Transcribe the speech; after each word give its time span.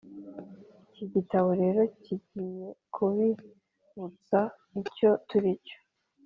iki 0.89 1.05
gitabo 1.13 1.49
rero 1.61 1.81
kigiye 2.03 2.67
kubibutsa 2.93 4.39
icyo 4.81 5.09
turi 5.27 5.51
cyo 5.65 5.77